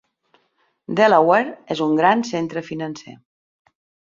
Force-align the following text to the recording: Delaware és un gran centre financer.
Delaware 0.99 1.53
és 1.75 1.83
un 1.89 1.93
gran 2.01 2.25
centre 2.33 2.65
financer. 2.71 3.17